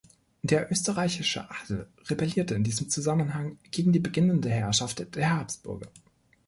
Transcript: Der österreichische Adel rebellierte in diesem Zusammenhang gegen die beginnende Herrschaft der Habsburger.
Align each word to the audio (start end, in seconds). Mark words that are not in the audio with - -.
Der 0.41 0.71
österreichische 0.71 1.45
Adel 1.51 1.87
rebellierte 2.09 2.55
in 2.55 2.63
diesem 2.63 2.89
Zusammenhang 2.89 3.59
gegen 3.69 3.91
die 3.91 3.99
beginnende 3.99 4.49
Herrschaft 4.49 5.13
der 5.15 5.33
Habsburger. 5.37 5.91